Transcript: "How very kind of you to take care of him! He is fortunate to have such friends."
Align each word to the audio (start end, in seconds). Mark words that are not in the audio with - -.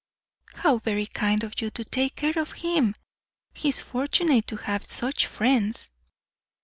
"How 0.55 0.79
very 0.79 1.05
kind 1.05 1.43
of 1.43 1.61
you 1.61 1.69
to 1.69 1.85
take 1.85 2.15
care 2.15 2.33
of 2.39 2.53
him! 2.53 2.95
He 3.53 3.69
is 3.69 3.83
fortunate 3.83 4.47
to 4.47 4.55
have 4.55 4.83
such 4.83 5.27
friends." 5.27 5.91